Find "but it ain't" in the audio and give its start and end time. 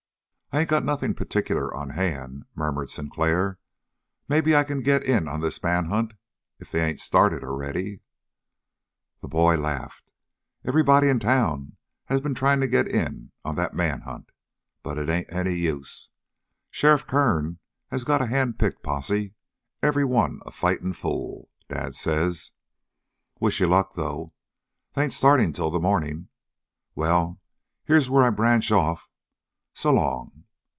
14.83-15.31